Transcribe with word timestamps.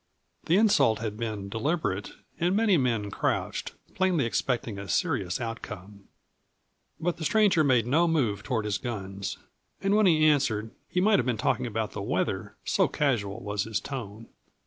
The 0.47 0.57
insult 0.57 0.97
had 0.97 1.15
been 1.15 1.47
deliberate, 1.47 2.13
and 2.39 2.55
many 2.55 2.75
men 2.75 3.11
crouched, 3.11 3.73
plainly 3.93 4.25
expecting 4.25 4.79
a 4.79 4.87
serious 4.87 5.39
outcome. 5.39 6.05
But 6.99 7.17
the 7.17 7.23
stranger 7.23 7.63
made 7.63 7.85
no 7.85 8.07
move 8.07 8.41
toward 8.41 8.65
his 8.65 8.79
guns, 8.79 9.37
and 9.79 9.93
when 9.95 10.07
he 10.07 10.25
answered 10.25 10.71
he 10.89 11.01
might 11.01 11.19
have 11.19 11.27
been 11.27 11.37
talking 11.37 11.67
about 11.67 11.91
the 11.91 12.01
weather, 12.01 12.55
so 12.65 12.87
casual 12.87 13.41
was 13.43 13.65
his 13.65 13.79
tone. 13.79 14.25